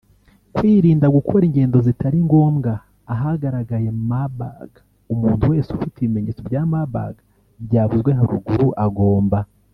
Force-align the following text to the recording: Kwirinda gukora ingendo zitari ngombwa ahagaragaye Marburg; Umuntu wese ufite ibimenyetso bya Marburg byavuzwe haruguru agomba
Kwirinda 0.55 1.07
gukora 1.15 1.43
ingendo 1.45 1.77
zitari 1.87 2.17
ngombwa 2.27 2.73
ahagaragaye 3.13 3.89
Marburg; 4.09 4.71
Umuntu 5.13 5.43
wese 5.51 5.69
ufite 5.77 5.95
ibimenyetso 5.99 6.41
bya 6.47 6.61
Marburg 6.71 7.15
byavuzwe 7.65 8.09
haruguru 8.17 8.67
agomba 8.85 9.37